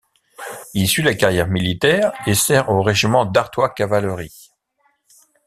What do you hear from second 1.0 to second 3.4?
la carrière militaire et sert au régiment